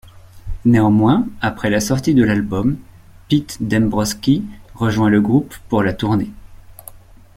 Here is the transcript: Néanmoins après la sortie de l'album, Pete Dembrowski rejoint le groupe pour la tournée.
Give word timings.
Néanmoins 0.65 1.27
après 1.41 1.69
la 1.69 1.79
sortie 1.79 2.15
de 2.15 2.23
l'album, 2.23 2.75
Pete 3.29 3.59
Dembrowski 3.61 4.43
rejoint 4.73 5.09
le 5.09 5.21
groupe 5.21 5.55
pour 5.69 5.83
la 5.83 5.93
tournée. 5.93 6.31